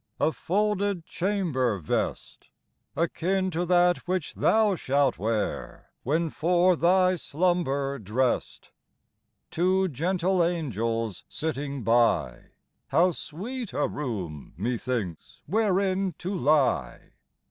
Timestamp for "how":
12.87-13.11